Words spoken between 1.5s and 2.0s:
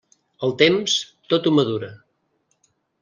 madura.